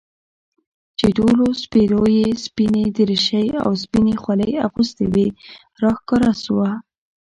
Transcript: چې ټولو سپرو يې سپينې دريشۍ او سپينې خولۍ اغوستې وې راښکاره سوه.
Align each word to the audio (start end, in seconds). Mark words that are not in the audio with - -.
چې 0.99 1.07
ټولو 1.17 1.45
سپرو 1.61 2.03
يې 2.17 2.27
سپينې 2.45 2.83
دريشۍ 2.97 3.47
او 3.63 3.71
سپينې 3.83 4.15
خولۍ 4.21 4.51
اغوستې 4.67 5.05
وې 5.13 5.27
راښکاره 5.81 6.31
سوه. 6.43 6.69